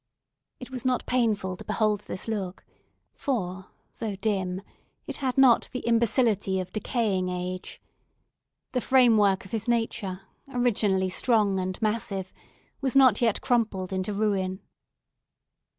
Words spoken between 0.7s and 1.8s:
was not painful to